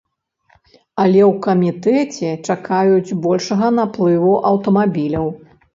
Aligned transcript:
Але 1.03 1.21
ў 1.31 1.33
камітэце 1.47 2.29
чакаюць 2.51 3.17
большага 3.29 3.67
наплыву 3.83 4.33
аўтамабіляў. 4.53 5.27